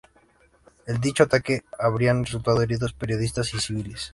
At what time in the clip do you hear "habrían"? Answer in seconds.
1.77-2.25